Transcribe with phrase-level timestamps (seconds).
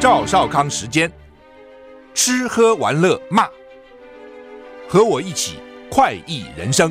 [0.00, 1.12] 赵少康时间，
[2.14, 3.46] 吃喝玩乐骂，
[4.88, 5.58] 和我一起
[5.90, 6.90] 快意人生。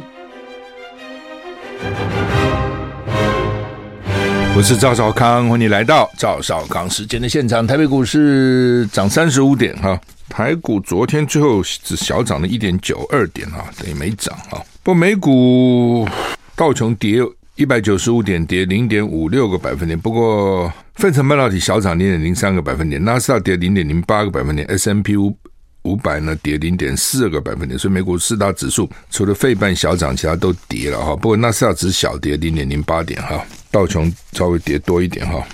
[4.55, 7.65] 我是赵少康，欢迎来到赵少康时间的现场。
[7.65, 9.99] 台北股市涨三十五点哈，
[10.29, 14.63] 台股昨天最后只小涨了一点九二点哈，等于没涨哈。
[14.83, 16.07] 不美股
[16.55, 17.23] 道琼跌
[17.59, 19.99] 一百九十五点，跌零点五六个百分点。
[19.99, 25.37] 不过费城半导体小涨零点零三个百分点，纳斯达跌零点零八个百分点，S M P 五
[25.81, 27.77] 五百呢跌零点四个百分点。
[27.77, 31.13] 所以美股四大指数除了费半小涨，其他都跌了哈。
[31.17, 33.45] 不过纳斯达只小跌零点零八点哈。
[33.69, 35.45] 道琼稍微跌多一点哈，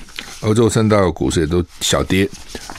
[0.42, 2.30] 欧洲三大股市也都小跌，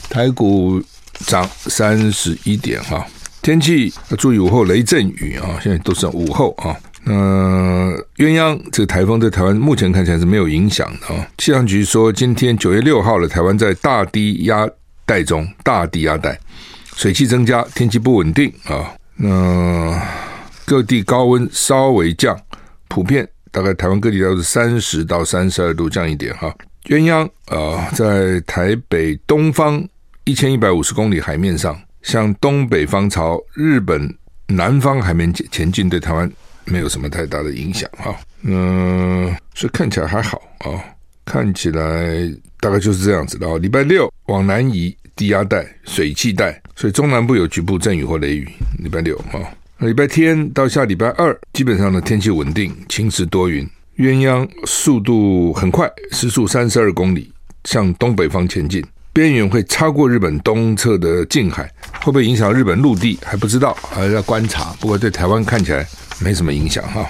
[0.09, 0.81] 台股
[1.27, 3.05] 涨三十一点哈。
[3.43, 6.77] 天气要注意午后雷阵雨啊，现在都是午后啊。
[7.09, 7.15] 那
[8.17, 11.27] 鸳鸯这个台风对台湾目前看起来是没有影响的啊。
[11.39, 14.69] 气象局说，今天九月六号了，台湾在大低压
[15.05, 16.37] 带中，大低压带
[16.97, 18.93] 水汽增加，天气不稳定啊。
[19.15, 20.03] 那
[20.65, 22.37] 各地高温稍微降，
[22.89, 23.29] 普遍。
[23.53, 26.53] 大概台湾各地都是三十到三十二度，降一点哈。
[26.89, 29.83] 鸳鸯啊、在台北东方
[30.25, 34.15] 一千一百五十公里海面上，向东北方朝日本
[34.49, 36.31] 南方海面前前进，对台湾
[36.67, 38.15] 没有什么太大的影响哈。
[38.43, 40.83] 嗯，所以看起来还好啊，
[41.25, 43.59] 看起来大概就是这样子的。
[43.59, 48.49] 礼拜六往南移，低压带、水汽带，所以中南部有局部阵雨或雷雨。
[48.79, 49.41] 礼拜六哈。
[49.79, 53.69] 礼拜天到下礼拜二，基本上的天气稳定，晴时多云。
[53.99, 57.33] 鸳鸯速度很快，时速三十二公里，
[57.65, 61.71] 向东北方前进，边缘会超过日本东侧的近海，
[62.03, 64.75] 会不会影响日本陆地还不知道，还要观察。
[64.81, 65.87] 不过对台湾看起来
[66.21, 67.09] 没什么影响哈。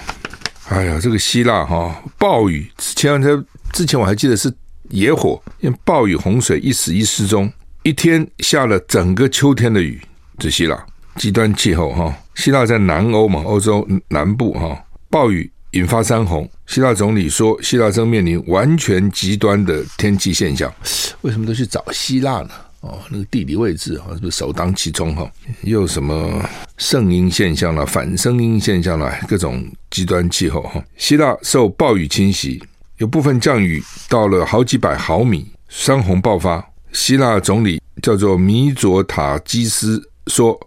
[0.69, 4.53] 哎呀，这个希腊哈暴雨，前两天之前我还记得是
[4.89, 7.51] 野火，因为暴雨洪水一死一失踪，
[7.85, 10.01] 一天下了整个秋天的雨，
[10.39, 10.85] 这希腊。
[11.17, 14.79] 极端气候哈，希腊在南欧嘛，欧洲南部哈，
[15.09, 16.47] 暴雨引发山洪。
[16.67, 20.71] 希腊总理说，希腊正面临完全极端的天气现象。
[21.23, 22.51] 为什么都去找希腊呢？
[22.87, 25.31] 哦，那个地理位置哈，是不是首当其冲哈？
[25.63, 30.83] 又什么圣婴现象了、反圣婴现象了，各种极端气候哈。
[30.97, 32.63] 希腊受暴雨侵袭，
[32.99, 36.65] 有部分降雨到了好几百毫米，山洪爆发。
[36.93, 40.59] 希腊总理叫做米佐塔基斯说。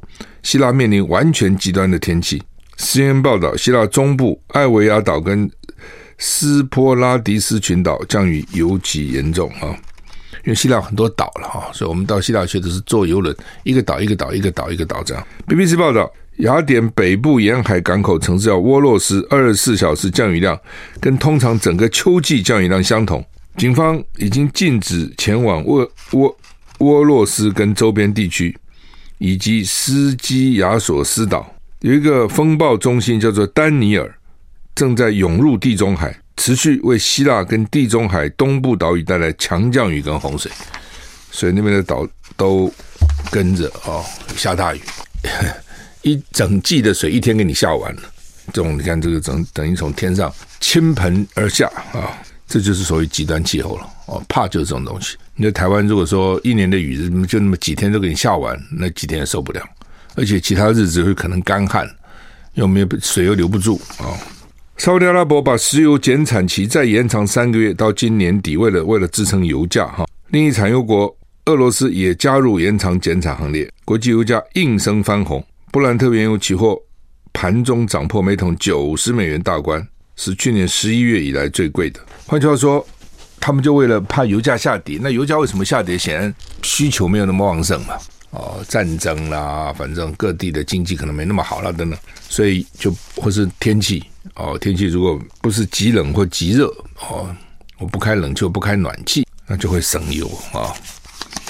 [0.42, 2.42] 希腊面临完全极端的天气。
[2.78, 5.50] CNN 报道，希腊中部艾维亚岛跟
[6.18, 9.76] 斯波拉迪斯群岛降雨尤其严重啊！
[10.50, 15.24] 因为希腊很多岛了哈，所以我们到希腊去都是坐游轮，一个岛一个岛一个岛一个岛这样。
[15.48, 20.60] BBC 报道，雅典北部沿海港口城市叫沃洛斯，二十四小时降雨量
[21.00, 23.24] 跟通常整个秋季降雨量相同。
[23.58, 26.36] 警方已经禁止前往沃沃
[26.80, 28.58] 沃洛斯跟周边地区。
[29.20, 31.46] 以及斯基亚索斯岛
[31.82, 34.10] 有一个风暴中心叫做丹尼尔，
[34.74, 40.50] 正在涌入地中海，持续为希腊跟地中海东部岛屿带来强降雨跟洪水，
[41.30, 42.08] 所以那边的岛
[42.38, 42.74] 都
[43.30, 44.04] 跟着哦
[44.38, 44.80] 下大雨，
[46.02, 48.02] 一整季的水一天给你下完了，
[48.54, 52.18] 这种你看这个等等于从天上倾盆而下啊，
[52.48, 53.90] 这就是属于极端气候了。
[54.06, 55.18] 哦，怕就是这种东西。
[55.36, 56.98] 你在台湾，如果说一年的雨
[57.28, 59.62] 就那么几天都给你下完，那几天也受不了，
[60.16, 61.86] 而且其他日子会可能干旱，
[62.54, 64.16] 又没有水又留不住啊。
[64.80, 70.08] 沙特阿拉伯把石油减产期再延长三个月，到今年底，为了为了支撑油价哈。
[70.30, 71.14] 另一产油国
[71.48, 76.82] 俄罗斯也加入延长减产行列，国际油价应声翻红，布兰特原油期货
[77.34, 79.86] 盘中涨破每桶九十美元大关，
[80.16, 82.00] 是去年十一月以来最贵的。
[82.26, 82.86] 换句话说。
[83.42, 85.98] 他们就为了怕油价下跌，那油价为什么下跌？
[85.98, 87.94] 显然需求没有那么旺盛嘛。
[88.32, 91.98] 哦，战争啦，反正各地的经济可能没那么好了等等，
[92.28, 94.04] 所以就或是天气
[94.36, 96.68] 哦，天气如果不是极冷或极热
[97.10, 97.36] 哦，
[97.78, 100.74] 我不开冷气，不开暖气，那就会省油啊，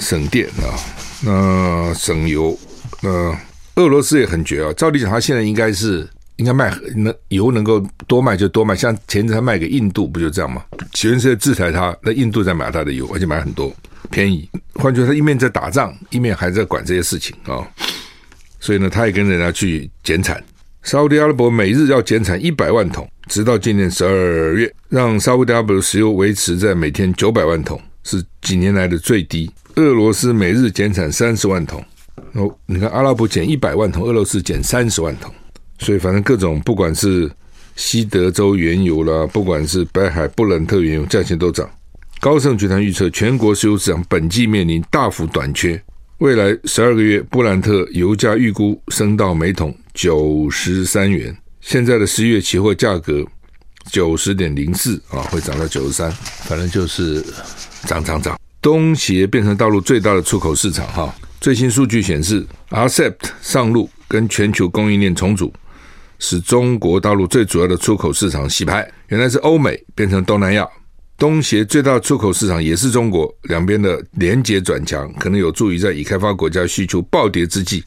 [0.00, 0.74] 省电啊，
[1.22, 2.58] 那省油。
[3.02, 3.36] 那
[3.76, 6.08] 俄罗斯也很绝啊，照理讲，他现在应该是。
[6.36, 10.64] 应该卖能油能够多卖就多卖，像前阵他卖给印度不就这样吗？
[10.94, 13.70] 全世界制裁他，那印度在买他的油，而且买很多，
[14.10, 14.48] 便宜。
[14.76, 17.66] 换句话说，他一面在打仗，一面还在管这些事情啊、哦。
[18.58, 20.42] 所以呢，他也跟人家去减产。
[20.82, 29.50] 沙乌地阿拉伯每日要减产一百万桶，直到今年十二月，让沙乌地阿拉伯的石油维持在每天九百万桶，是几年来的最低。
[29.76, 31.84] 俄罗斯每日减产三十万桶，
[32.32, 35.32] 哦，你看阿拉伯减一百万桶，俄罗斯减三十万桶。
[35.78, 37.30] 所以，反正各种不管是
[37.76, 41.68] 西德州原油啦，不管是北海布伦特原油，价钱都涨。
[42.20, 45.80] 高盛集团预测，全国石油市场本季面临大幅短缺。
[46.20, 51.34] 未来十二个月，布兰特油价预估升到每桶九十三元。
[51.62, 53.24] 现在的十月期货价格
[53.90, 56.12] 九十点零四啊，会涨到九十三，
[56.44, 57.24] 反正就是
[57.86, 58.38] 涨涨涨。
[58.60, 61.14] 东协变成大陆最大的出口市场哈。
[61.40, 65.50] 最新数据显示，RCEP 上路跟全球供应链重组，
[66.18, 68.86] 使中国大陆最主要的出口市场洗牌。
[69.08, 70.68] 原来是欧美变成东南亚。
[71.20, 77.84] 东协最大出口市场也是中国，两边的连结转强，可能有助于在已开发国家需求暴跌之际，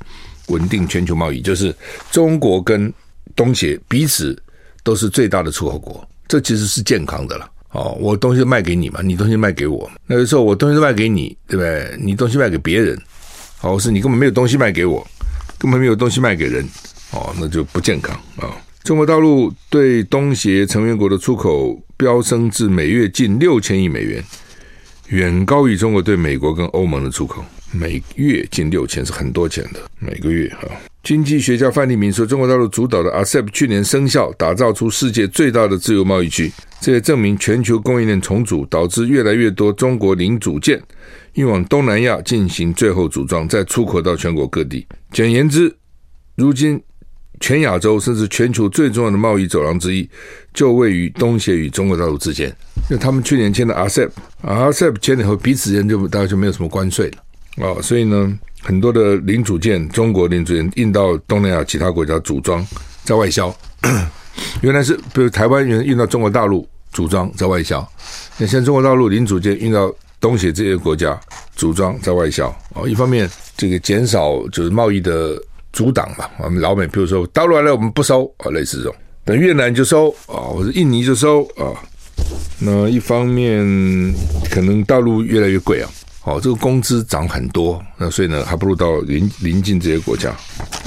[0.49, 1.41] 稳定全球贸易。
[1.41, 1.75] 就是
[2.11, 2.93] 中国跟
[3.35, 4.39] 东协彼此
[4.83, 7.49] 都是最大的出口国，这其实是健康的了。
[7.71, 9.89] 哦，我东西卖给你嘛，你东西卖给我。
[10.05, 11.97] 那个时候我东西卖给你，对不对？
[11.99, 12.95] 你东西卖给别人，
[13.61, 15.03] 哦，是你根本没有东西卖给我，
[15.57, 16.63] 根本没有东西卖给人，
[17.09, 18.53] 哦，那就不健康啊。
[18.83, 24.21] 中国大陆对东协成员国的出口飙升至每月近六千亿美元，
[25.07, 27.41] 远高于中国对美国跟欧盟的出口。
[27.71, 30.67] 每月近六千是很多钱的，每个月哈。
[31.01, 36.51] 经济学家范立明说，中国大陆主导的 ASEP 去年生效，打造出世界最大的自由贸易区。
[36.81, 40.83] 这也证明全球供应链重组导致越来越多中国零组件
[41.35, 44.85] 运往东南亚进行最后组装，再出口到全国各地。
[45.13, 45.73] 简言之，
[46.35, 46.83] 如今。
[47.39, 50.09] 全亚洲甚至全球最重要的贸易走廊之一，
[50.53, 52.47] 就位于东协与中国大陆之间。
[52.89, 57.81] 因为他们去年签的 RCEP，RCEP 签了以后，彼此间就大概就没有什么关税了啊、哦。
[57.81, 58.31] 所以呢，
[58.61, 62.65] 很多的零组件，中国零组件运到东南亚其他国家组装，
[63.03, 63.53] 在外销。
[64.61, 67.85] 原来是比如台湾原运到中国大陆组装，在外销。
[68.37, 71.19] 那现在中国大陆零组件运到东协这些国家
[71.55, 72.55] 组装，在外销。
[72.73, 75.41] 哦，一方面这个减少就是贸易的。
[75.73, 78.95] 阻挡嘛，我们老美，比如说大陆来了，我们不收啊，类似这种。
[79.25, 81.73] 等越南就收啊，或者印尼就收啊。
[82.59, 83.59] 那一方面，
[84.49, 85.89] 可能大陆越来越贵啊，
[86.21, 90.33] 好，这个工资涨很多，那所以呢，还不如到邻邻近这些国家。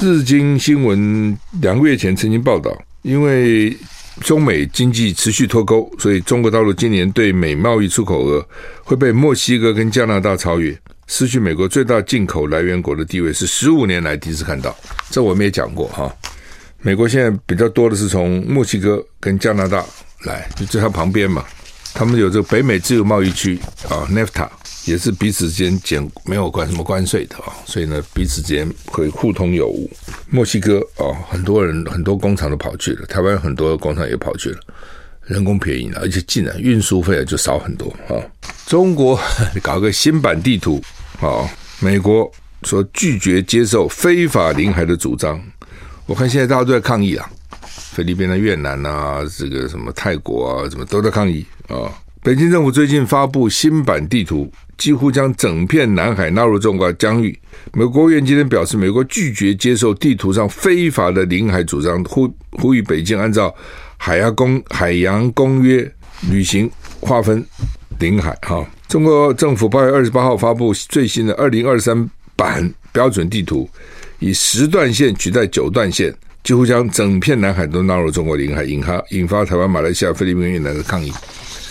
[0.00, 2.70] 日经新闻两个月前曾经报道，
[3.02, 3.76] 因为
[4.20, 8.46] 中美经济持续脱钩，所以中国大陆今年对美贸易出口额
[8.84, 10.78] 会被墨西哥跟加拿大超越。
[11.06, 14.76] 失去美国最大进口来源国的地位是十五年来第一次看到，
[15.10, 16.14] 这我们也讲过哈。
[16.80, 19.84] 美国现在比较多的是从墨西哥跟加拿大
[20.24, 21.44] 来，就在它旁边嘛。
[21.94, 23.58] 他们有这个北美自由贸易区
[23.88, 24.48] 啊，NAFTA
[24.84, 29.90] 也是彼此之间减没有关什么关税的啊，所以呢彼此之间会互通有无。
[30.28, 34.58] 墨西哥啊，很多人很多工厂都跑去了，台湾很多工厂也跑去了。
[35.22, 38.14] 人工便宜了，而且竟然运输费就少很多啊！
[38.66, 39.18] 中国
[39.60, 40.80] 搞个新版地图
[41.18, 41.48] 好，
[41.80, 42.30] 美国
[42.62, 45.40] 说拒绝接受非法领海的主张。
[46.04, 47.28] 我看现在大家都在抗议啊，
[47.92, 51.90] 菲律宾的越南啊，这个什么泰国啊，什么都在抗议啊。
[52.22, 57.38] 北京政府最近发布新版地图，几乎将整片南海纳入中国疆域。
[57.72, 63.54] 美国国务院今天表示，美国拒绝接受地图上非法的领海主张，呼呼吁北京按照。
[63.98, 65.90] 海洋公海洋公约
[66.30, 66.70] 履行
[67.00, 67.42] 划分
[67.98, 73.68] 领海哈，中国政府八月二十八号发布最新的二零二三版标准地图，
[74.18, 76.14] 以十段线取代九段线，
[76.44, 81.12] 几乎将整片南海都纳入中国领海，引发引发台湾、马来西亚、菲律宾、越南的抗议。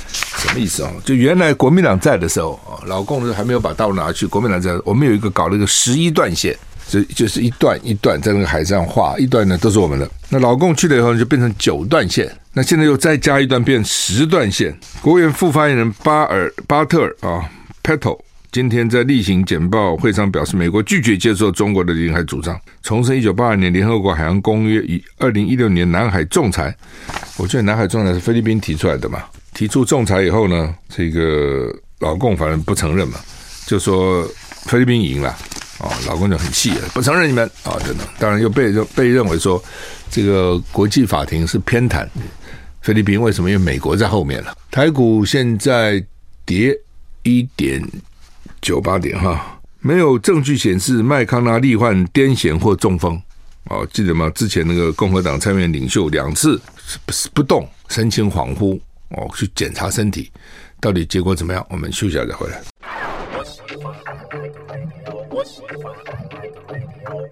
[0.07, 0.91] 什么意思啊？
[1.03, 6.57] 就原来国民党在的时候啊，老共还没有把大陆拿去，国民党在，我们有一个搞了一个十一段线。
[6.87, 10.09] 就就是一段一段在那个海上画，一段呢都是我们的。
[10.29, 14.75] 那老共去了以后就变成九段线，那现在又再加一段变十段线。
[15.01, 17.49] 国务院副发言人巴尔巴特尔啊
[17.83, 18.19] ，Patel
[18.51, 26.75] 今天在例行简报会上表示，美国拒绝接受中国的领海主张，重申一九八二年联合国海洋公约与二零一六年南海仲裁。
[27.37, 29.23] 我觉得南海仲裁是菲律宾提出来的嘛，
[29.53, 33.19] 提出仲裁以后呢，这个老共反正不承认嘛，
[33.65, 34.25] 就说
[34.63, 35.35] 菲律宾赢了。
[35.79, 38.07] 哦，老公就很气了，不承认你们啊，等等。
[38.17, 39.61] 当然又被认被认为说，
[40.09, 42.07] 这个国际法庭是偏袒
[42.81, 43.49] 菲律宾，为什么？
[43.49, 44.57] 因为美国在后面了。
[44.71, 46.01] 台股现在
[46.45, 46.73] 跌
[47.23, 47.81] 一点
[48.61, 53.21] 九八点哈，没有证据显示麦康纳罹患癫痫或中风。
[53.65, 54.29] 哦，记得吗？
[54.35, 56.61] 之前那个共和党参院领袖两次
[57.05, 58.79] 不不动，神情恍惚
[59.09, 60.31] 哦，去检查身体，
[60.79, 61.65] 到底结果怎么样？
[61.69, 62.61] 我们休息一下再回来。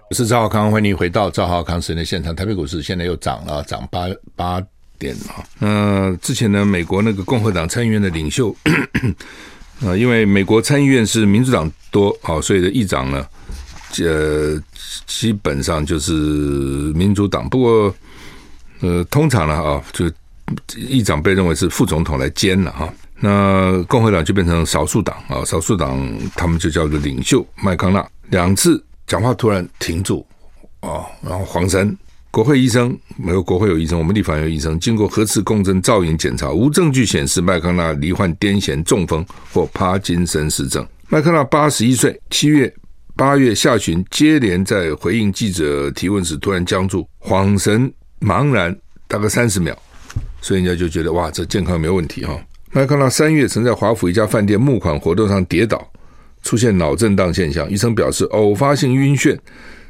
[0.09, 2.35] 我是赵浩康，欢迎回到赵浩康时间的现场。
[2.35, 4.05] 台北股市现在又涨了，涨八
[4.35, 4.61] 八
[4.99, 5.43] 点啊。
[5.57, 8.55] 那之前呢，美国那个共和党参议院的领袖，
[9.81, 13.25] 啊，因为美国参议院是民主党多啊，所以的议长呢，
[13.99, 14.61] 呃，
[15.07, 16.13] 基本上就是
[16.93, 17.49] 民主党。
[17.49, 17.95] 不过，
[18.81, 20.05] 呃，通常呢啊，就
[20.75, 22.93] 议长被认为是副总统来兼了哈。
[23.19, 26.05] 那共和党就变成少数党啊，少数党
[26.35, 30.25] 他们就叫做领袖麦康纳，两次讲话突然停住
[30.81, 31.95] 啊，然后黄山。
[32.31, 34.79] 国会医生没有，国会有医生，我们立法有医生。
[34.79, 40.83] 经过核磁共振造影检查，无证据显示麦康纳罹患癫痫、中风或帕金森氏症。
[41.09, 42.73] 麦康纳八十一岁，七月、
[43.15, 48.75] 八月下旬接连在回应记者提问时突然僵住，恍神茫然，
[49.07, 49.77] 大概三十秒，
[50.41, 52.35] 所以人家就觉得哇，这健康没有问题哈。
[52.75, 55.87] 麦康纳三月曾在华府一家饭店募款活动上跌倒，
[56.41, 57.69] 出现脑震荡现象。
[57.69, 59.37] 医生表示，偶发性晕眩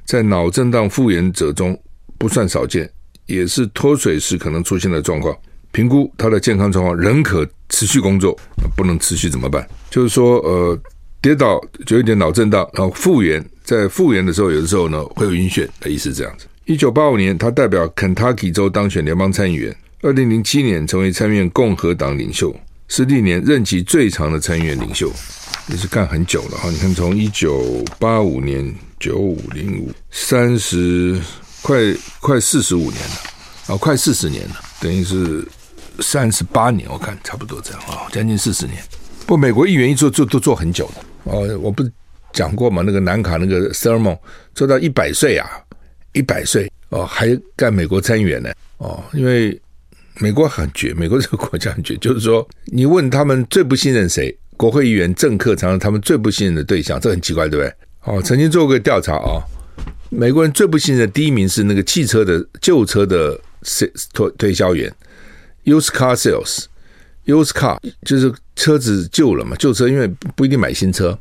[0.03, 1.79] 在脑震荡复原者中。
[2.17, 2.89] 不算少见，
[3.25, 5.33] 也是脱水时可能出现的状况。
[5.71, 8.37] 评估他的健康状况，仍可持续工作。
[8.75, 9.65] 不能持续怎么办？
[9.89, 10.77] 就是说，呃，
[11.21, 16.47] 跌倒就有点脑震荡，然后复原，在复原的时候，有的时候呢会有晕眩的意思，这样子。
[16.65, 19.73] 一九八五年，他代表肯塔基州当选联邦参议员。
[20.01, 22.53] 二零零七年，成为参院共和党领袖，
[22.95, 25.11] 是历年任期最长的参议院领袖，
[25.67, 26.69] 也是干很久了哈。
[26.69, 31.19] 你看，从一九八五年九五零五三十。
[31.63, 31.79] 快
[32.19, 35.43] 快四十五年了，啊，快四十年了，等于是
[36.01, 38.77] 三十八年，我看差不多这样啊，将近四十年。
[39.25, 41.89] 不，美国议员一做做都做很久的哦，我不是
[42.33, 44.19] 讲过嘛，那个南卡那个 Thurmond
[44.53, 45.49] 做到一百岁啊，
[46.11, 49.57] 一百岁哦，还干美国参议员呢哦，因为
[50.19, 57.73] 美国很绝，美国这个国家很绝，就是说你问他们最不信任谁，国会议员、政客常常他们最不信任的对象，这很奇怪，对不对？
[58.03, 59.41] 哦，曾经做过个调查啊。
[60.09, 63.39] 美国人最不信任的第一名是那个汽车的旧车的
[64.13, 64.93] 推推销员
[65.65, 71.17] ，used car sales，used car 就是车子旧了嘛，旧车因为不一定买新车，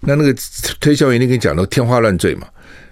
[0.00, 0.34] 那那个
[0.80, 2.48] 推销员你跟你讲的天花乱坠嘛，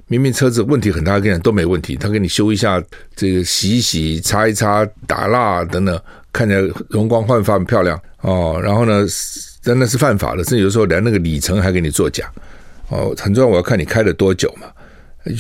[0.07, 2.83] 明明车子问题很大，跟你都没问题，他给你修一下，
[3.17, 6.01] 这个洗一洗、擦一擦、打蜡等等，
[6.33, 8.61] 看起来容光焕发、很漂亮哦。
[8.63, 9.07] 然后呢，
[9.63, 12.31] 真的是犯法的，甚至有时候连那个里程还给你作假
[12.89, 13.15] 哦。
[13.19, 14.69] 很重要，我要看你开了多久嘛。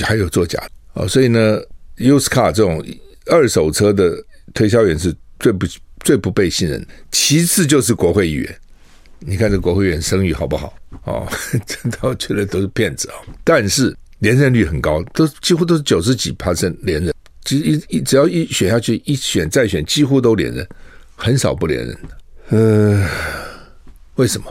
[0.02, 0.58] 还有作假
[0.94, 1.60] 哦，所以呢
[1.98, 2.82] ，used car 这种
[3.26, 4.16] 二手车的
[4.54, 5.66] 推销员是最不
[6.00, 6.82] 最不被信任。
[7.12, 8.58] 其次就是国会议员，
[9.20, 10.74] 你看这国会议员声誉好不好？
[11.04, 11.28] 哦，
[11.66, 13.14] 真的我觉得都是骗子啊。
[13.44, 17.14] 但是连任率很高，都几乎都是九十几趴连任。
[17.44, 20.66] 其实一一只要一选下去，一选再选，几乎都连任，
[21.14, 22.08] 很少不连任的。
[22.48, 23.06] 呃，
[24.14, 24.46] 为什么？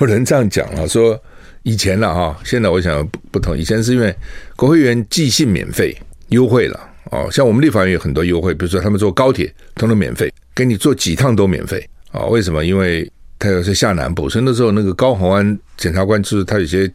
[0.00, 1.20] 有人这样讲啊，说。
[1.68, 3.58] 以前了哈，现在我想不不同。
[3.58, 4.14] 以前是因为
[4.54, 6.78] 国会员寄信免费优惠了
[7.10, 12.24] 哦，像我们立法院有很多优惠，比如说他们坐高铁通通免费，给你坐几趟都免费啊？
[12.26, 12.64] 为什么？
[12.64, 16.88] 因为他有些下南部，所以那时候那个高虹安检察官就是他有些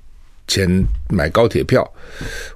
[0.51, 0.69] 钱
[1.09, 1.89] 买高铁票。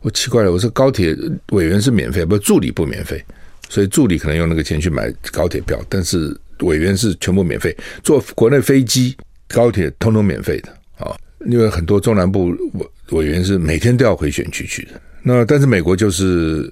[0.01, 1.15] 我奇怪了，我说高铁
[1.53, 3.23] 委员是免费，不助理不免费，
[3.69, 9.15] 所以助理可能用那个钱去买高铁票，但是委员是全部免费，坐国内飞机、
[9.47, 11.15] 高铁通通免费的啊。
[11.47, 16.69] 因为很多中南部委委员是每天都要回选区去的，那但是美国就是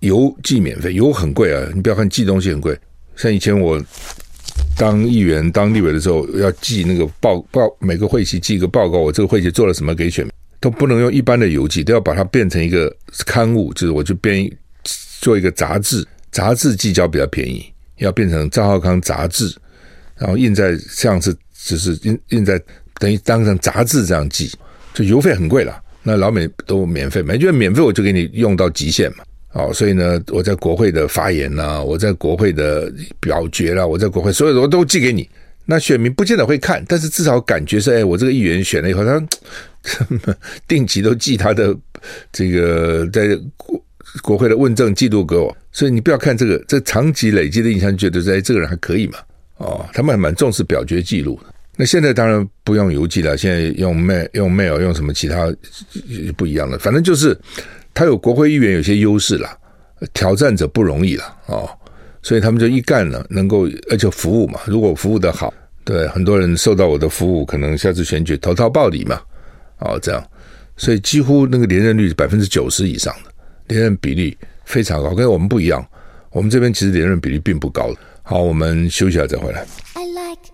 [0.00, 1.68] 邮寄免费，邮很贵啊！
[1.74, 2.78] 你不要看寄东西很贵，
[3.16, 3.82] 像以前我
[4.76, 12.90] 当议员、当立委的时候，要寄那个报报，每个会期寄一个报告，我这个会期做了什么给选民，都不能用一般的邮寄，都要把它变成一个
[13.26, 14.50] 刊物，就是我就编
[15.20, 19.54] 做一个杂志，杂志寄交比较便宜，要变成赵浩康杂志，
[20.16, 22.58] 然后印在像是只是印印在。
[23.00, 24.48] 等于当成杂志这样寄，
[24.94, 25.82] 就邮费很贵了。
[26.04, 29.24] 那老美都免费，没觉得免费我就给你用到极限嘛。
[29.54, 35.28] 哦，所以呢，我在国会的发言呐，我在国会的表决啦，我在国会所有的我都寄给你。
[35.64, 39.24] 那选民不见得会看，但是至少感觉是，哎，我这个议员选了以后，他
[40.66, 41.76] 定期都寄他的
[42.32, 43.84] 这个在国
[44.22, 45.56] 国会的问政记录给我。
[45.70, 49.18] 所以你不要看这个，这长期累积的印象，觉得哎，这个人还可以嘛。
[49.56, 51.54] 哦，他们还蛮重视表决记录的。
[51.76, 55.50] 那现在当然不用邮寄了，现在用 mail 用 mail 用什么其他
[56.36, 57.38] 不一样的，反正就是
[57.94, 59.48] 他有国会议员有些优势了，
[60.12, 61.70] 挑战者不容易了哦，
[62.22, 65.52] 所以他们就一干了，能够而且服务嘛，如果服务的好，
[65.84, 69.20] 对很多人受到我的服务，可能下次选举投桃报李嘛，
[69.78, 70.24] 哦这样，
[70.76, 73.30] 所以几乎那个连任率百分之九十以上的
[73.66, 75.84] 连任比例非常高，跟我们不一样，
[76.30, 77.92] 我们这边其实连任比例并不高。
[78.22, 79.66] 好，我们休息一下再回来。
[79.94, 80.52] I like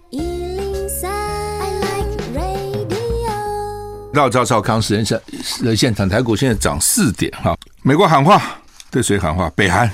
[4.14, 5.20] 到赵少康时间现
[5.62, 7.56] 的现场，台股现在涨四点哈。
[7.82, 8.42] 美国喊话，
[8.90, 9.48] 对谁喊话？
[9.54, 9.88] 北韩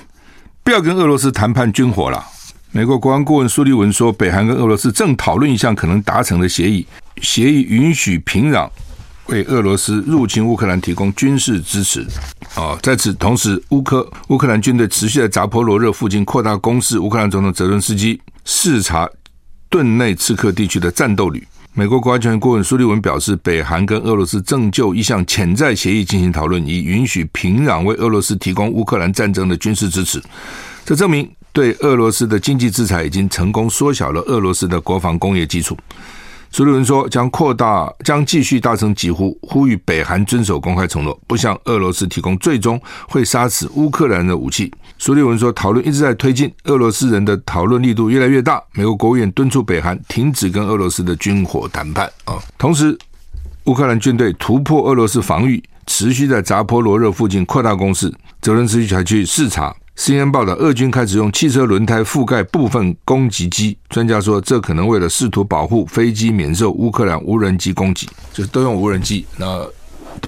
[0.65, 2.25] 不要跟俄罗斯谈判军火了。
[2.71, 6.87] 美国国安顾问苏利文说，北韩跟俄罗斯正讨论一项可能达成的协议，
[7.21, 8.67] 协议允许平壤
[9.27, 12.07] 为俄罗斯入侵乌克兰提供军事支持。
[12.55, 16.99] 啊，在此同时，乌克乌克兰军队持续在扎波罗热附近扩大攻势。
[16.99, 19.07] 乌克兰总统泽伦斯基视察。
[19.71, 21.45] 顿内刺客地区的战斗旅。
[21.77, 30.23] 美国国家安全顾问苏利文表示，北韩跟俄罗斯正就一项潜在协议进行讨论，以允许平壤为俄罗斯提供乌克兰战争的军事支持。
[30.85, 35.77] 这证明对俄罗斯的经济制裁已经成功缩小了俄罗斯的国防工业基础。
[36.55, 44.73] 苏利文说，将扩大，将继续大声疾呼，呼吁北韩遵守公开承诺，不向俄罗斯提供最终会杀死乌克兰的武器。
[44.97, 48.63] 苏利文说，讨论一直在推进，俄罗斯人的讨论力度越来越大。
[48.73, 52.39] 美国国务院敦促北韩停止跟俄罗斯的军火谈判啊。
[52.57, 52.97] 同时，
[53.65, 58.15] 乌克兰军队突破俄罗斯防御，持续在扎波罗热附近扩大攻势。
[58.41, 59.75] 泽伦斯基还去视察。
[59.97, 63.79] CNN 报道，俄军开始用汽车轮胎覆盖部分攻击机。
[63.89, 69.25] 专家说，这可能为了试图保护飞机免受乌克兰无人机攻击，就是都用无人机。
[69.37, 69.65] 那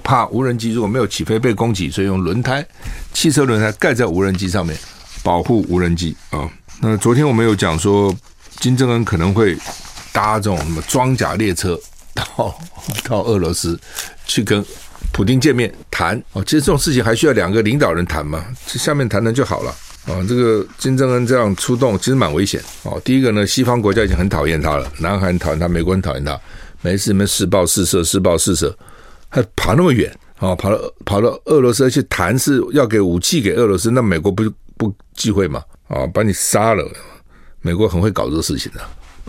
[0.03, 2.65] 怕无人机如果没有起飞被攻击，所以用轮胎、
[3.11, 4.75] 汽车轮胎盖在无人机上面，
[5.21, 6.49] 保护无人机啊。
[6.79, 8.15] 那昨天我们有讲说，
[8.59, 9.57] 金正恩可能会
[10.13, 11.77] 搭这种什么装甲列车
[12.13, 12.55] 到
[13.03, 13.77] 到俄罗斯
[14.25, 14.65] 去跟。
[15.17, 19.71] 普京见面谈哦，其实这种事情还需要两个领导人谈嘛，这下面谈谈就好了
[20.05, 20.23] 啊。
[20.29, 23.01] 这个金正恩这样出动其实蛮危险哦。
[23.03, 26.39] 第一个呢，西方国家已经很讨厌他了，南韩讨厌他，美国很讨厌他，
[26.83, 28.77] 每次你们试爆试射，试爆试射，
[29.27, 34.43] 还跑那么远啊，跑到跑到俄罗斯去谈是要给武器给俄罗斯，那美国不
[34.77, 36.87] 不忌讳嘛啊，把你杀了，
[37.61, 38.81] 美国很会搞这个事情的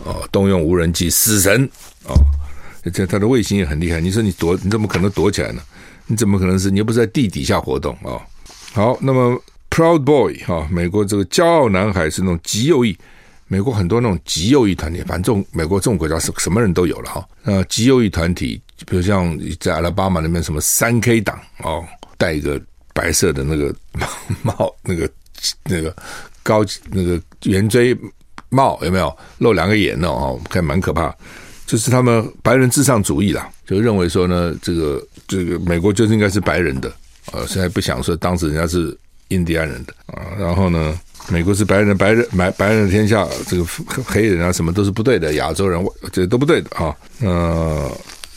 [0.05, 1.65] 哦，动用无人机，死神
[2.05, 2.13] 哦，
[2.93, 5.63] 这他的卫星也很厉害，你说你躲，你怎么可能躲起来呢？
[6.09, 6.71] 你怎么可能是？
[6.71, 8.23] 你又不是在地底下活动啊、哦？
[8.73, 12.99] 好，那么 Proud Boy 哈、哦，美国这个骄傲男孩是那种极右翼，
[13.47, 17.29] 美国很多那种极右翼团体，反正这种美国这种国家是什么人都有了哈。
[17.43, 21.85] 那极右翼团体，比如像在阿拉巴马那边什么三 K 党哦，
[22.17, 22.61] 戴一个
[22.95, 23.75] 白色的那个
[24.43, 25.09] 帽，那个
[25.65, 25.95] 那个
[26.43, 27.97] 高那个圆锥
[28.49, 30.41] 帽有没有露两个眼哦？
[30.49, 31.15] 看蛮可怕。
[31.69, 36.91] 就是他们白人至上主义啦，就认为说呢，这个这个美国就是应该是白人的，
[37.31, 38.97] 呃，现在不想说当时人家是
[39.29, 43.65] 印第安人的啊，然后呢，美国是白人，白人白白人的天下，这个
[44.03, 45.79] 黑人啊什么都是不对的，亚洲人
[46.11, 47.93] 这都不对的啊，呃，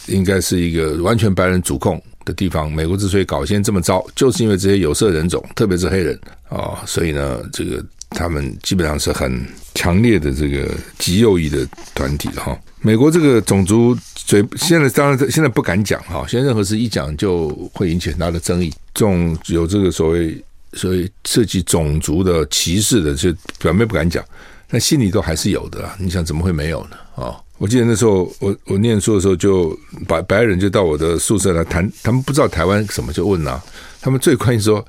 [0.07, 2.69] 应该是一个完全白人主控的地方。
[2.69, 12.57] 美国之所以搞现在这么糟，就是因为这些有色人种，特别是黑人啊，所以呢，这个他们基本上是很强烈的这个极右翼的团体哈。
[12.81, 18.73] 美国这个种族嘴现在当然现在不敢讲哈，现在任何事一讲就会引起很大的争议。
[18.93, 20.43] 这种有这个所谓
[20.73, 24.23] 所谓涉及种族的歧视的，就表面不敢讲，
[24.67, 25.95] 但心里都还是有的啦。
[25.99, 27.23] 你想怎么会没有呢？
[27.23, 33.61] 啊，我记得那时候我我念书的时候，就白白人就到我的宿舍来谈，他们不知道台湾什么就问啊，
[34.01, 34.83] 他们最关心说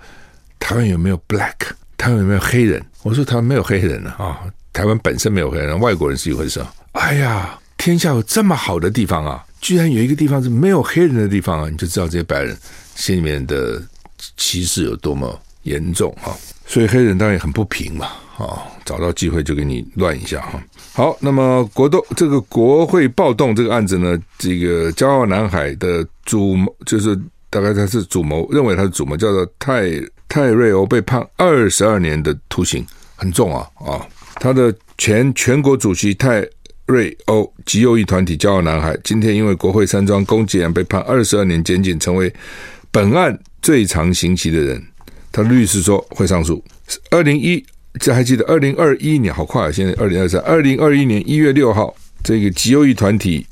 [0.58, 1.52] 台湾有没有 black，
[2.02, 2.84] 台湾有没有黑人？
[3.04, 4.40] 我说台湾没有黑人啊，
[4.72, 6.60] 台湾本身没有黑人，外国人是一回事。
[6.92, 7.56] 哎呀。
[7.78, 12.56] 天下有这么好的地方啊，居然有一个地方是没有黑人的地方啊，你就知道这些白人
[12.94, 13.82] 心里面的
[14.36, 16.30] 歧视有多么严重啊！
[16.64, 18.06] 所以黑人当然也很不平嘛，
[18.38, 20.62] 啊，找到机会就给你乱一下哈。
[20.92, 27.18] 好，那么国动这个国会暴动这个案子呢，这个骄傲南海的主谋就是
[27.50, 29.90] 大概他是主谋，认为他是主谋，叫做泰
[30.32, 32.82] 泰瑞欧被判二十二年的徒刑，
[33.16, 34.00] 很重啊啊！
[34.36, 36.42] 他的前全国主席泰。
[36.86, 42.30] 瑞欧极右翼团体骄傲男孩今天因为国会山庄攻击案被判二十二年监禁，成为
[42.90, 44.82] 本案最长刑期的人。
[45.30, 46.62] 他律师说会上诉。
[47.10, 47.64] 二零一，
[48.00, 49.70] 这还记得二零二一年，好快啊！
[49.70, 53.46] 现在二零二三，二零二一年一月六号，这个极右翼团体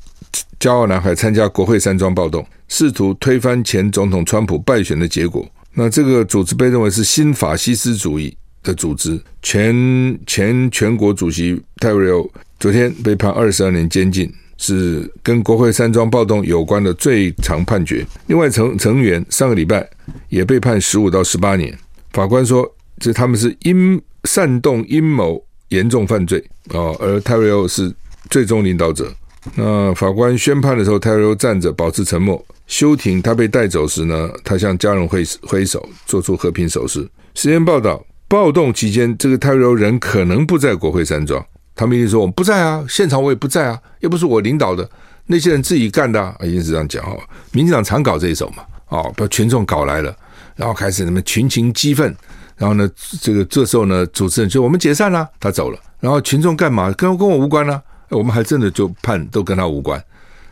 [0.59, 5.47] 骄傲男孩参加国会山庄暴动，试图推翻前总统川普败选的结果。
[5.73, 9.19] 那这个组织被认为是新法西斯主义的组织。
[9.41, 12.29] 前前全国主席泰瑞欧。
[12.59, 18.05] 昨天被判二十二年监禁，是跟国会山庄暴动有关的最长判决。
[18.27, 19.89] 另外成成员上个礼拜
[20.29, 21.75] 也被判十五到十八年。
[22.11, 27.91] 法官说，这他们是阴煽动阴谋严重犯罪啊，而泰瑞欧是
[28.29, 29.11] 最终领导者。
[29.55, 32.43] 那法官宣判的时候，泰瑞欧站着保持沉默。
[32.67, 37.05] 休庭他被带走时呢，他向家人挥挥手，做出和平手势。
[37.33, 41.43] 时间报道，暴动期间，这个泰瑞欧人可能不在国会山庄。
[41.75, 44.87] 他们一定说我们不在啊，现场我也不在啊，又不是我领导的，
[45.25, 47.19] 那些人自己干的啊，一定是这样讲哦。
[47.51, 50.15] 民进党常搞这一手嘛，哦，把群众搞来了，
[50.55, 52.15] 然后开始什么群情激愤，
[52.55, 52.89] 然后呢，
[53.21, 56.91] 这个这时候呢，主持人就我们解散了，他走了，然后群众干嘛？
[56.93, 60.03] 跟跟我无关啊，我们还真的就判都跟他无关。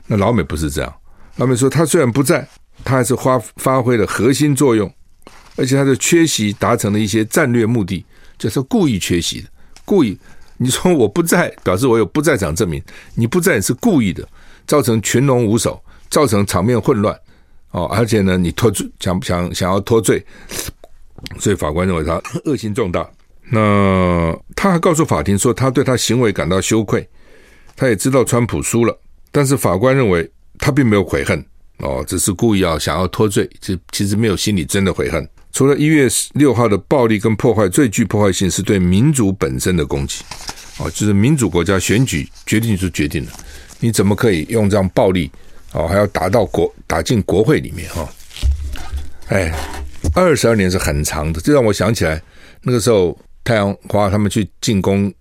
[0.08, 0.94] 那老美不是这样，
[1.36, 2.48] 老美说他虽然不在，
[2.84, 4.92] 他还是发发挥了核心作用，
[5.56, 8.04] 而且他的缺席达成了一些战略目的，
[8.38, 9.48] 就是故意缺席的，
[9.86, 10.18] 故意。
[10.62, 12.84] 你说我不在，表示我有不在场证明，
[13.16, 14.28] 你不在是故意的，
[14.68, 17.18] 造成群龙无首，造成场面混乱
[17.72, 20.26] 哦，而且呢，你脱罪，想想想要脱罪，
[21.40, 23.08] 所以法官认为他恶行重大。
[23.52, 27.08] 那他还告诉法庭说，他对他行为感到羞愧，
[27.80, 29.00] 他也知道川普输了，
[29.32, 31.42] 但是法官认为他并没有悔恨
[31.78, 35.26] 哦，只是故意要想要脱罪，这其实没有心里真的悔恨。
[35.54, 40.26] 除了一月六号的暴力跟破坏，最具破坏性是对民主本身的攻击
[40.78, 43.32] 哦，就是民主国家选举决定就决定了，
[43.80, 45.32] 你怎么可以用这样暴力
[45.72, 48.08] 哦，还要打到国打进国会里面哈？
[49.30, 49.50] 哎，
[50.14, 52.22] 二十二年是很长的，这让我想起来
[52.62, 53.18] 那个时候。
[53.42, 55.12] 太阳花他们去进攻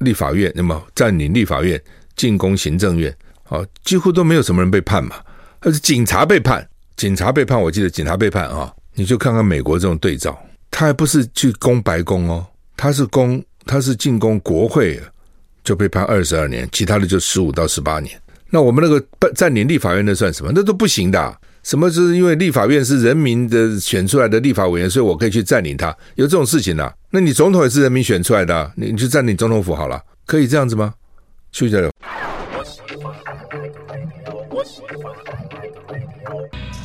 [0.00, 1.80] 立法院，那么占领立法院，
[2.18, 5.16] 进攻行政院，啊，几乎都没有什么人被判嘛，
[5.60, 10.38] 而是警察被判，警察被判，我记得警察被判啊，你就看看美国这种对照，
[10.70, 12.44] 他还不是去攻白宫哦，
[12.76, 15.00] 他是攻，他是进攻国会，
[15.64, 18.20] 就被判二十二年，其他的就十五到十八年。
[18.50, 20.50] 那我们那个占领立法院那算什么？
[20.54, 21.38] 那都不行的。
[21.64, 25.94] 什么是因为立法院是人民的选出来的立法委员，所以我可以去占领它？
[26.14, 26.90] 有这种事情啊？
[27.10, 30.94] 那你总统也是人民选出来的，你你去占领总统府好了，可以这样子吗？
[31.52, 31.90] 休息一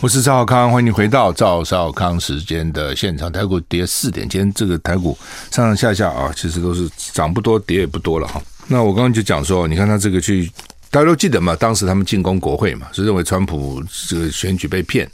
[0.03, 3.31] 我是赵少康，欢迎你回到赵少康时间的现场。
[3.31, 5.17] 台股跌四点，今天这个台股
[5.49, 8.43] 上上下下啊，其实都是涨不多，跌也不多了哈。
[8.67, 10.51] 那我刚刚就讲说，你看他这个去。
[10.91, 11.55] 大家都记得嘛？
[11.55, 15.09] 当时他们进攻国会嘛，是认为川普这个选举被骗，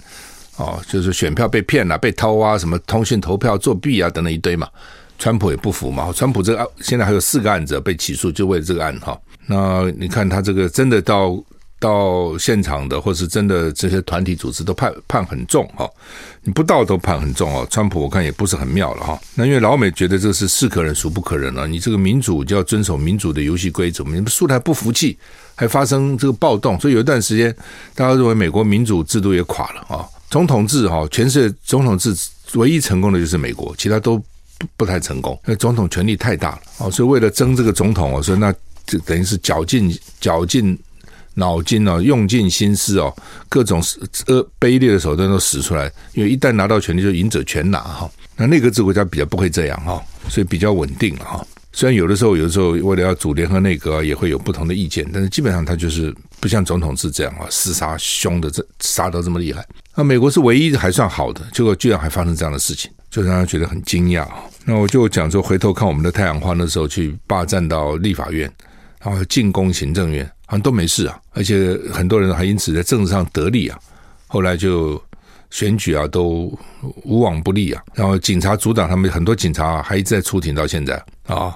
[0.56, 4.68] 哦，就是选票被骗了、被偷啊，什么通讯投票作弊啊等等一堆嘛。
[5.20, 6.12] 川普也不服嘛。
[6.12, 9.16] 川普这个案现在还有四个案子被起诉，就为了这个案哈。
[9.46, 11.40] 那你看他这个真的到。
[11.80, 15.90] 到现场的，或是真的这些团体组织都判判很重哈，
[16.44, 17.66] 你不到都判很重哦。
[17.72, 19.18] 川普我看也不是很妙了哈。
[19.34, 25.18] 那因为老美觉得这是是可忍孰不可忍了，你这个民主就要遵守民主的游戏规则，你们输的还不服气，
[25.56, 27.56] 还发生这个暴动，所以有一段时间
[27.96, 30.06] 大家认为美国民主制度也垮了啊。
[30.30, 32.14] 总统制哈，全世界总统制
[32.56, 34.18] 唯一成功的就是美国，其他都
[34.58, 36.90] 不不太成功，因为总统权力太大了啊。
[36.90, 38.54] 所以为了争这个总统，我说那
[38.86, 40.78] 就等于是绞尽绞尽。
[41.40, 43.12] 脑筋哦，用尽心思哦，
[43.50, 43.82] 各种
[44.28, 48.12] 呃卑劣的手段都使出来，因为一旦拿到权力，就赢者全拿哈。
[48.36, 50.00] 那内阁制国家比较不会这样哈，
[50.30, 51.44] 所以比较稳定了哈。
[51.72, 59.66] 虽然有的时候，有的时候为了要组联合内阁也会有不同的意见，但是基本上他就是不像总统制这样啊，厮杀凶的这杀的这么厉害。
[59.96, 64.28] 那美国是唯一还算好的，结果居然还发生这样的事情，就让他觉得很惊讶。
[64.66, 68.52] 那我就讲说，回头看我们的太阳花那时候去霸占到立法院，
[69.02, 70.30] 然后进攻行政院。
[70.50, 73.78] 好像都没事啊，而且很多人还因此在政治上得利啊。
[74.26, 75.00] 后来就
[75.52, 76.52] 选举啊都
[77.04, 77.84] 无往不利啊。
[77.94, 81.54] 然后警察阻挡他们，很多警察还一直在出庭到现在啊。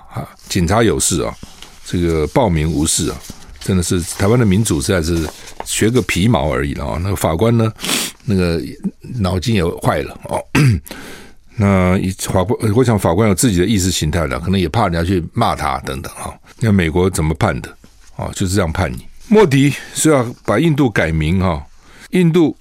[0.48, 1.36] 警察有事啊，
[1.84, 3.18] 这个暴民无事啊，
[3.62, 5.28] 真的是台湾的民主实在是
[5.66, 7.00] 学个皮毛而已了啊。
[7.02, 7.74] 那个法官呢，
[8.26, 8.62] 那个
[9.16, 10.40] 脑筋也坏了哦。
[11.58, 16.32] 那法官，我想法官有自己的意识形态的，可能也怕人家去骂他等等哈。
[16.60, 17.76] 那美国怎么判的？
[18.24, 19.06] 啊，就是这样判你。
[19.28, 21.62] 莫迪是要把印度改名哈。
[22.12, 22.56] 印度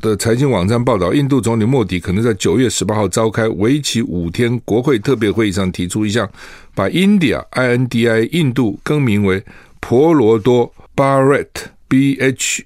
[0.00, 6.28] 的财经网站报道，印度总理莫迪可能在九月十八号召开为期五天国会特别会议上提出一项，
[6.74, 9.44] 把 India I N D I 印度更名为
[9.80, 11.48] 婆罗多 （Barat
[11.86, 12.64] B H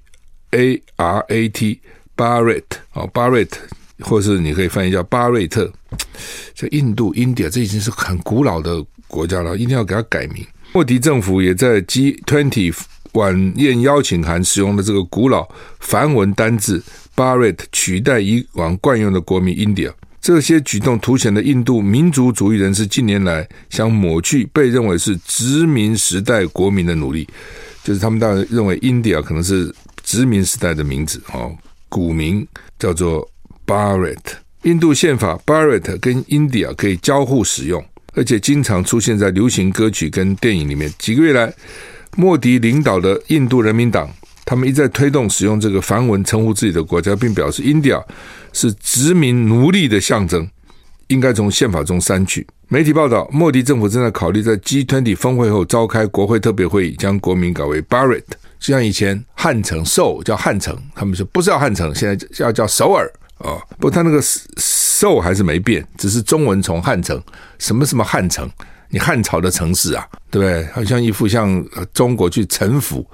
[0.53, 1.81] A R A T
[2.16, 3.51] Bharat 啊 Bharat，
[4.01, 5.71] 或是你可以翻译叫巴瑞特。
[6.55, 10.47] 这印度 India 这已经是很古老的国家了，一定要给它改名。
[10.74, 12.74] 莫迪政府也在 G20
[13.12, 15.46] 晚宴邀请函使用的这个古老
[15.80, 16.82] 梵文单字
[17.14, 19.92] Bharat 取代以往惯用的国名 India。
[20.22, 27.28] 这些举动凸显了印度民族主义人士近年来想抹去被认为是殖民时代国民的努力。
[27.85, 31.54] 就是他们当然认为 India 可能是殖民时代的名字哦，
[31.90, 32.46] 古名
[32.78, 33.28] 叫做
[33.66, 34.16] Bharat。
[34.62, 37.85] 印度宪法 b a r r e t 跟 India 可以交互使用。
[38.14, 40.92] 而且经常出现在流行歌曲跟电影里面。
[40.98, 41.53] 几个月来，
[42.16, 44.11] 莫迪领导的印度人民党，
[44.44, 48.03] 他们一再推动使用这个梵文称呼自己的国家，并表示 India
[48.53, 50.48] 是殖民奴隶的象征，
[51.07, 52.46] 应该从宪法中删去。
[52.68, 58.22] 媒体报道，莫迪政府正在考虑在 G20 峰会后召开国会特别会议，将国名改为 Bharat，
[58.59, 63.11] 就像以前汉城、首叫汉城，他们说不是叫汉城，现在要叫首尔。
[63.38, 64.22] 啊，不他那个
[65.11, 67.21] 首还是没变，只是中文从汉城，
[67.59, 68.49] 什么什么汉城，
[68.88, 70.65] 你汉朝的城市啊，对不对？
[70.73, 73.05] 好像一副像中国去臣服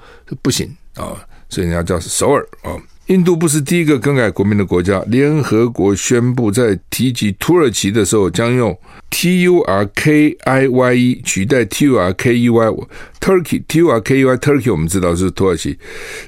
[0.43, 1.17] 不行啊，
[1.49, 2.77] 所以人家叫首尔啊。
[3.07, 5.03] 印度不是第一个更改国名的国家。
[5.07, 8.77] 联合国宣布，在提及土耳其的时候，将用
[9.09, 12.65] T U R K I Y E 取代 T U R K E Y。
[13.19, 15.79] Turkey T U R K E Y Turkey 我们知道是土耳其，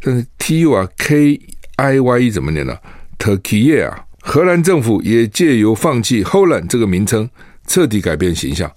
[0.02, 1.40] 但是 T U R K
[1.76, 2.76] I Y E 怎么念呢
[3.20, 4.06] ？Turkey 啊！
[4.22, 7.30] 荷兰政府也借由放弃 Holland 这个名称，
[7.68, 8.72] 彻底改变形象。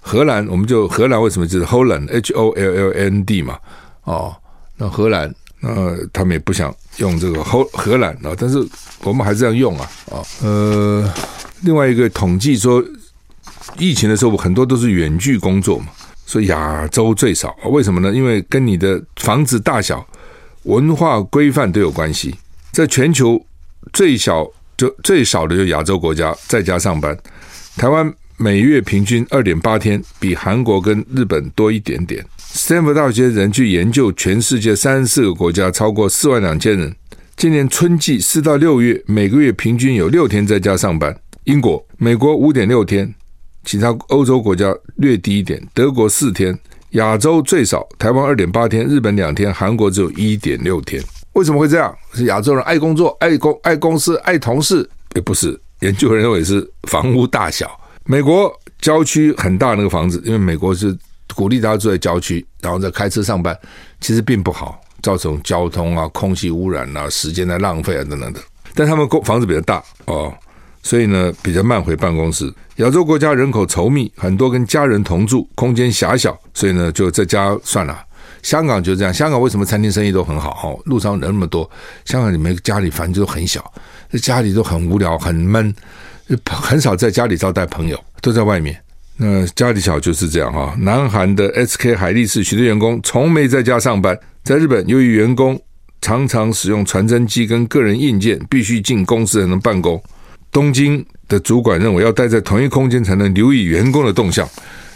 [0.00, 3.58] 荷兰，我们就荷兰为什么就是 Holland H O L L N D 嘛？
[4.04, 4.34] 哦，
[4.76, 8.58] 那荷兰，那他们也不想用这个荷荷兰啊，但是
[9.04, 10.18] 我们还是这样用啊啊。
[10.42, 11.08] 呃，
[11.62, 12.84] 另外一个统计说，
[13.78, 15.86] 疫情的时候很多都是远距工作嘛，
[16.26, 17.56] 所以亚洲最少。
[17.66, 18.12] 为什么呢？
[18.12, 20.04] 因为跟你的房子大小、
[20.64, 22.34] 文化规范都有关系。
[22.72, 23.40] 在全球
[23.92, 24.44] 最小
[24.82, 27.16] 就最少的就亚洲国家在家上班，
[27.76, 28.12] 台湾。
[28.38, 32.24] 每月平均二点八天，比韩国跟日本多一点点。
[32.38, 36.92] 斯坦福大学人去研究全世界三十四个国家，超过四万两千人。
[37.36, 41.16] 今年春季四到六月，每个月平均有六天在家上班。
[41.44, 43.14] 英国、美国五点六天，
[43.64, 45.62] 其他欧洲国家略低一点。
[45.72, 46.58] 德国四天，
[46.92, 51.00] 亚洲最少，台湾二点八天，日本两天，韩国只有一点六天。
[51.34, 51.94] 为什么会这样？
[52.12, 54.88] 是亚洲人爱工作、爱公、爱公司、爱同事？
[55.14, 57.70] 也不是，研究人认为是房屋大小。
[58.04, 60.96] 美国郊区很大那个房子，因为美国是
[61.34, 63.56] 鼓励大家住在郊区，然后再开车上班，
[64.00, 68.40] 其实并不好，造成交通啊、空气污染啊、时间的浪费啊等等的。
[68.74, 70.32] 但他们公房子比较大哦，
[70.82, 72.52] 所以呢比较慢回办公室。
[72.76, 78.02] 亚洲国家人口稠密，很多跟家人同住，空间狭小，所以呢就在家算了。
[78.42, 80.50] 香港就这样，香港为什么餐厅生意都很好？
[80.54, 81.68] 哈，路上人那么多，
[82.04, 83.72] 香港里面家里房子都很小，
[84.10, 85.74] 这家里都很无聊、很闷。
[86.48, 88.80] 很少在家里招待朋友，都在外面。
[89.16, 90.74] 那家里小就是这样哈。
[90.78, 94.18] 南韩的 SK 海力士许多员工从没在家上班。
[94.42, 95.60] 在日本，由于员工
[96.00, 100.02] 常常使用传真机跟个人硬件，必须进公司才能办公。
[100.50, 104.48] 东京的主管认为，要待在同一空间才能留意员工的动向。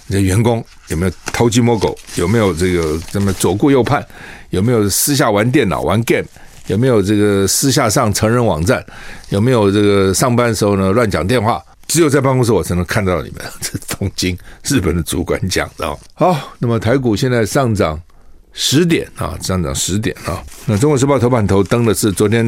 [0.07, 1.97] 你的员工有没有偷鸡摸狗？
[2.17, 4.05] 有没有这个什么左顾右盼？
[4.51, 6.25] 有没有私下玩电脑玩 game？
[6.69, 8.85] 有没有这个私下上成人网站？
[9.29, 11.63] 有没有这个上班的时候呢乱讲电话？
[11.89, 13.41] 只有在办公室我才能看到你们。
[13.61, 15.99] 这东京日本的主管讲的哦。
[16.15, 18.01] 好，那么台股现在上涨
[18.53, 20.43] 十点啊，上涨十点啊。
[20.67, 22.45] 那中国时报头版头登的是昨天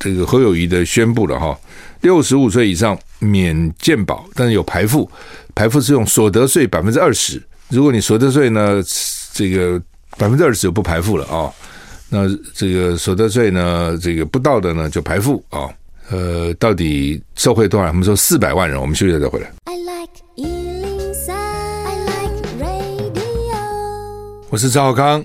[0.00, 1.58] 这个侯友宜的宣布了哈，
[2.00, 5.10] 六十五岁以上免健保，但是有排富，
[5.54, 7.42] 排付是用所得税百分之二十。
[7.68, 8.82] 如果你所得税呢，
[9.32, 9.80] 这个
[10.18, 11.50] 百分之二十就不排付了啊。
[12.08, 15.68] 那这个所得税呢，这个不到的呢就排付啊。
[16.10, 17.88] 呃，到底受惠多少？
[17.88, 18.78] 我们说四百万人。
[18.78, 19.50] 我们休息再回来。
[19.64, 23.56] I like 103, I like radio。
[24.50, 25.24] 我是赵少康，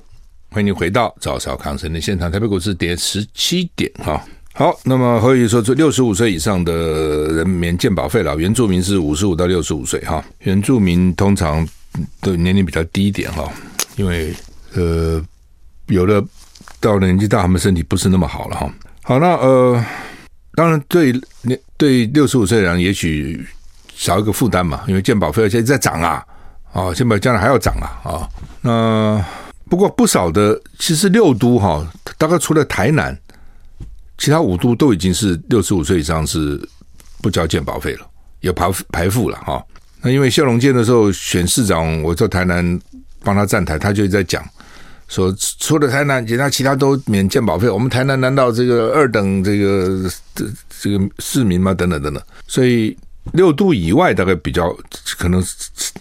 [0.52, 2.32] 欢迎你回到赵少康生的现场。
[2.32, 4.24] 台北股市跌十七点哈。
[4.58, 6.74] 好，那么何以说，这六十五岁以上的
[7.32, 8.36] 人免健保费了。
[8.38, 10.24] 原住民是五十五到六十五岁哈。
[10.40, 11.64] 原住民通常
[12.22, 13.48] 的年龄比较低一点哈，
[13.96, 14.34] 因为
[14.74, 15.24] 呃
[15.88, 16.24] 有的。
[16.80, 18.72] 到年纪大，他们身体不是那么好了哈。
[19.02, 19.84] 好，那呃，
[20.54, 23.44] 当然对年对六十五岁的人，也许
[23.96, 26.24] 少一个负担嘛，因为健保费现在在涨啊，
[26.72, 28.30] 啊，健保将来还要涨啊，啊，
[28.62, 29.26] 那
[29.68, 31.84] 不过不少的，其实六都哈，
[32.16, 33.18] 大概除了台南，
[34.18, 36.60] 其他五都都已经是六十五岁以上是
[37.22, 38.08] 不交健保费了，
[38.42, 39.64] 有排排付了哈。
[40.02, 42.80] 那因为谢龙健的时候选市长，我在台南
[43.24, 44.44] 帮他站台，他就在讲。
[45.08, 47.70] 说除了台南，其他其他都免健保费。
[47.70, 50.46] 我们台南难道这个二等这个这
[50.82, 51.74] 这个市民吗？
[51.74, 52.22] 等等等等。
[52.46, 52.96] 所以
[53.34, 54.76] 六度以外，大概比较
[55.18, 55.44] 可能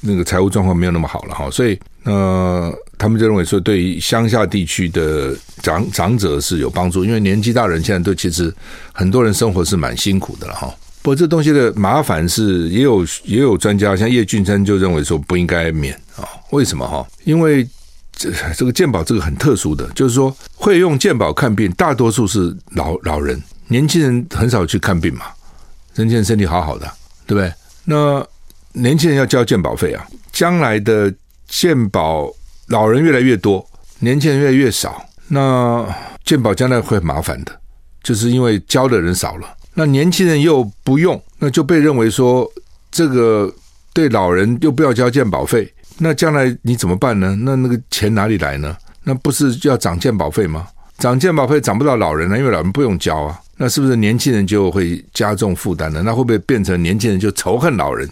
[0.01, 1.51] 那个财务状况没有那么好了哈。
[1.51, 8.55] 所以呃，他们就认为说，对于乡下地区的长长者是有帮助，因为年纪大人现在都其实
[8.93, 10.73] 很多人生活是蛮辛苦的了哈。
[11.03, 16.27] 不过这东西的麻烦是，也有也有专家像叶俊生就认为说不应该免啊。
[16.51, 17.07] 为什么哈？
[17.25, 17.67] 因为
[18.13, 25.27] 这这个健保这个很特殊的，就是说会用健保看病，大多数是老老人，年轻人很少去看病嘛。
[25.95, 26.87] 年轻人身体好好的，
[27.27, 27.53] 对不对？
[27.85, 28.27] 那
[28.73, 31.13] 年轻人要交健保费啊，将来的
[31.49, 32.31] 健保
[32.69, 33.67] 老人越来越多，
[33.99, 35.87] 年轻人越来越少，那
[36.25, 37.53] 健保将来会麻烦的，
[38.03, 42.51] 就是因为交的人少了，那年轻人又不用，那就被认为说
[42.91, 43.53] 这个
[43.93, 45.73] 对老人又不要交健保费。
[45.99, 47.35] 那将来你怎么办呢？
[47.41, 48.77] 那那个钱哪里来呢？
[49.05, 50.67] 那不是要涨健保费吗？
[50.99, 53.41] 涨健保费涨不到老人了，因为老人不用交啊。
[53.57, 56.03] 那是不是年轻人就会加重负担呢？
[56.05, 58.09] 那会不会变成年轻人就仇恨老人？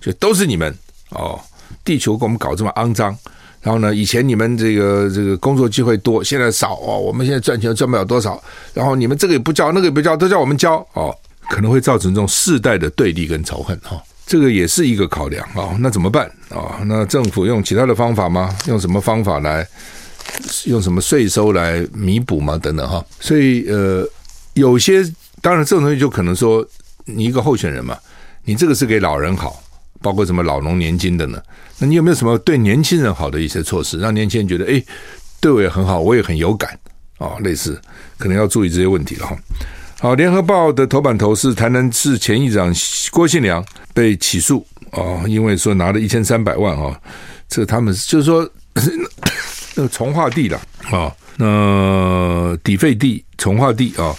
[0.00, 0.74] 就都是你们
[1.10, 1.38] 哦，
[1.84, 3.16] 地球给我们搞这么肮脏，
[3.62, 6.98] 然后呢，以前你们这个这个工作机会多，现在少哦。
[6.98, 11.14] 我们现在赚钱赚不了多少，然后你们这个也不交，那个也不交，都叫我们交哦，
[11.50, 14.00] 可能会造成这种世代的对立跟仇恨哈。
[14.26, 15.76] 这个也是一个考量啊。
[15.80, 16.78] 那怎么办啊？
[16.84, 18.54] 那政府用其他的方法吗？
[18.66, 19.66] 用什么方法来？
[20.66, 22.58] 用什么税收来弥补吗？
[22.58, 23.04] 等等哈。
[23.18, 24.06] 所以呃，
[24.58, 25.02] 有些
[25.40, 26.66] 当然这种东西就可能说，
[27.04, 27.96] 你一个候选人嘛，
[28.44, 29.62] 你这个是给老人好。
[30.00, 31.42] 包括什么老农年金的呢？
[31.80, 34.80] 那你有没有什么对年轻人好的一些措施，让年轻人觉得哎，
[35.40, 36.70] 对我也很好，我也很有感
[37.18, 37.38] 啊、哦？
[37.42, 37.76] 类似
[38.16, 39.36] 可能要注意这些问题了哈。
[39.98, 42.72] 好，联合报的头版头是台南市前议长
[43.10, 47.00] 郭信良被起诉啊、哦，因为说拿了一千三百万啊、哦，
[47.48, 48.48] 这他们就是说
[49.74, 50.60] 那个从化地了
[50.92, 54.14] 啊、那抵费地从化地啊、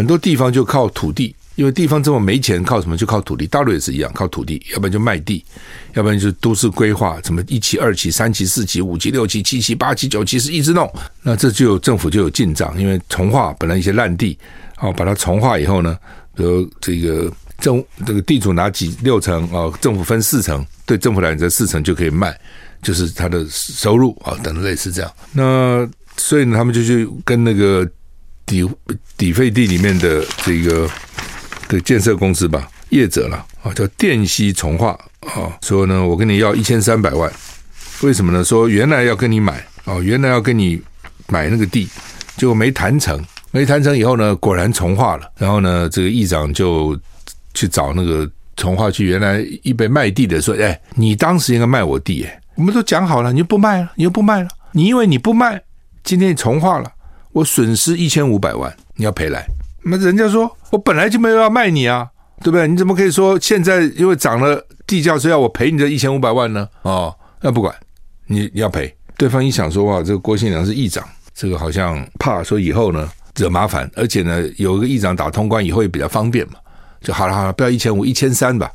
[0.00, 1.34] 很多地方就靠土地。
[1.56, 2.96] 因为地方这么没钱，靠什么？
[2.96, 3.46] 就靠土地。
[3.46, 5.44] 大陆也是一样，靠土地，要不然就卖地，
[5.92, 10.90] 要不然就都市规划，什么一期、二期、三期、四期、五期、六期、七期、八期、九期是一直弄。
[11.22, 14.38] 那这就政府就有进账，因为从化本来一些烂地，
[14.78, 15.98] 哦，把它从化以后呢，
[16.34, 22.34] 比如这个政这个地主拿几六成啊，政府分四成，对政府来讲这四成就可以卖，
[22.80, 25.12] 就是他的收入啊，等等类似这样。
[25.32, 25.86] 那
[26.16, 27.86] 所以呢，他们就去跟那个
[28.50, 28.68] 抵
[29.16, 30.90] 抵废地里面的这个。
[31.70, 37.32] 的建设公司吧，业者了啊，叫电西重化啊，说呢，我跟你要一千三百万，
[38.02, 38.42] 为什么呢？
[38.42, 40.82] 说原来要跟你买啊，原来要跟你
[41.28, 41.88] 买那个地，
[42.36, 46.98] 结果没谈成，没谈成以后呢，果然重化了，然后呢，这个议长就
[47.54, 55.62] 去找那个重化区原来预备卖地的说，哎，你当时应该卖我地，哎，我们都讲好了，你又不卖了，你又不卖了，你因为你不卖，
[56.02, 56.92] 今天你重化了，
[57.32, 59.46] 我损失一千五百万，你要赔来。
[59.82, 62.06] 那人家说，我本来就没有要卖你啊，
[62.40, 62.68] 对不对？
[62.68, 66.68] 你怎么可以说现在因为涨了地价，所以要我赔你这一千五百万呢？
[66.82, 67.74] 哦，那不管
[68.26, 68.94] 你你要赔。
[69.16, 76.54] 对方一想说哇，这个郭新良是议长，这个好像怕说以后呢惹麻烦，而且呢有一个议长打通关以后也比较方便嘛，
[77.00, 78.70] 就好了好了，不要一千五，一千三吧，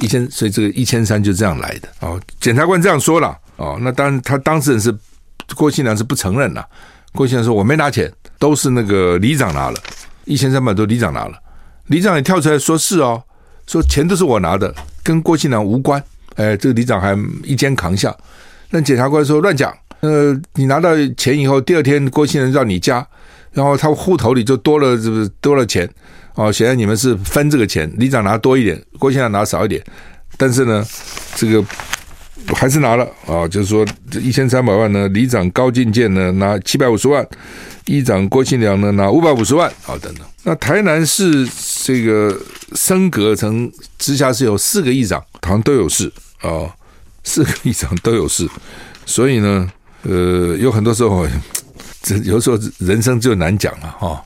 [0.00, 1.88] 一千，所以这个一千三就这样来的。
[2.00, 4.94] 哦，检察官这样说了，哦，那当然他当事人是
[5.54, 6.66] 郭新良是不承认了。
[7.14, 9.80] 郭信良说我没拿钱，都是那个里长拿了。
[10.24, 11.38] 一千三百多，里长拿了，
[11.86, 13.22] 里长也跳出来说是哦，
[13.66, 16.02] 说钱都是我拿的，跟郭信良无关。
[16.34, 18.14] 哎，这个里长还一肩扛下。
[18.70, 23.06] 那检察官说乱讲，呃，你拿到钱以后，第二天郭信良到你家，
[23.52, 25.88] 然后他户头里就多了，是不是多了钱？
[26.34, 29.80] 哦，显然你们是分这个钱，里长拿多一点，郭信良拿少一点。
[30.36, 30.84] 但是呢，
[31.36, 31.64] 这个
[32.54, 37.26] 还是拿了啊，就是说这一千三百万呢，里长高进健呢拿七百五十万。
[37.86, 40.24] 议长郭庆良呢拿五百五十万，好等等。
[40.42, 41.46] 那台南市
[41.84, 42.34] 这个
[42.74, 46.64] 升格成直辖市有四个议长，好像都有事啊、
[47.22, 48.48] 四个议长都有事，
[49.04, 49.70] 所以呢，
[50.02, 51.26] 呃，有很多时候，
[52.02, 54.22] 这有时候人生就难讲了哈。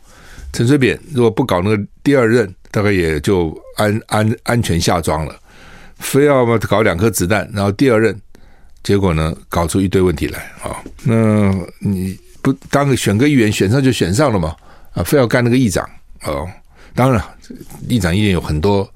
[0.52, 5.34] 陈水扁如果不搞那个第二任，大概也就安安安全下庄了，
[5.98, 8.18] 非要嘛搞两颗子弹，然后第二任，
[8.82, 12.18] 结果呢搞出一堆问题来啊、那你。
[12.40, 14.54] 不当个选个议员选上就选上了嘛？
[14.92, 15.84] 啊，非要干那个议长
[16.22, 16.48] 哦。
[16.94, 17.22] 当然，
[17.88, 18.88] 议长一定有很多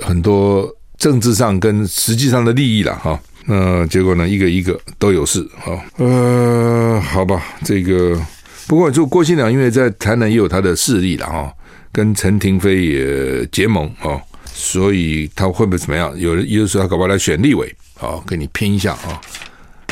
[0.00, 3.20] 很多政治上跟实际上的利益了哈。
[3.44, 5.78] 那结果呢，一个一个都有事哈。
[5.96, 8.18] 呃，好吧，这个
[8.68, 11.52] 不过就郭新良，因为在台南也有他的势力了哈，
[11.90, 14.18] 跟陈廷妃也结盟哦，
[14.60, 16.12] 所以他会不会怎么样？
[16.18, 19.20] 有人有的时候他搞不好来选立委啊，跟你拼一下啊。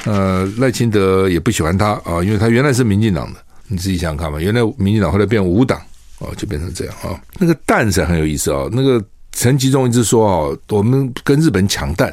[0.05, 4.41] 呃，赖清德也不喜欢他啊，因为他原来是民进党的，你自己想想看嘛。
[4.41, 5.81] 原来民进党后来变无党
[6.19, 7.15] 哦，就变成这样啊。
[7.39, 8.69] 那个蛋是很有意思啊。
[8.73, 12.13] 那个陈吉仲一直说哦，我们跟日本抢蛋，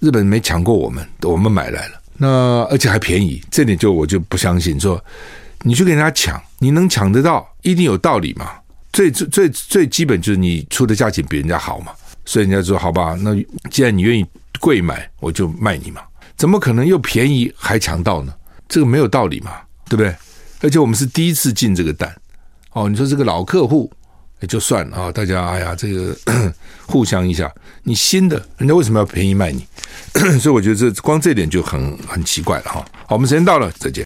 [0.00, 4.80] 日本没抢过我们，我们买来了，那而且还便宜，这点就我就不相信。
[4.80, 4.98] 说
[5.60, 8.50] 你去跟人家抢，你能抢得到，一定有道理嘛。
[8.92, 11.92] 最最最最基本就是你出的价钱比人家好嘛，
[12.24, 13.34] 所以人家说好吧，那
[13.70, 14.24] 既然你愿意
[14.60, 16.02] 贵买，我就卖你嘛。
[16.36, 18.32] 怎么可能又便宜还强盗呢？
[18.68, 19.52] 这个没有道理嘛，
[19.88, 20.14] 对不对？
[20.60, 22.14] 而且我们是第一次进这个蛋，
[22.72, 23.90] 哦，你说这个老客户
[24.40, 26.16] 也就算了啊、大家哎呀，这个
[26.86, 29.66] 互相一下，你新的人家为什么要便宜卖你？
[30.38, 32.84] 所以我觉得这光这点就很很奇怪了哈。
[33.06, 34.00] 好，我们时间到了，再见。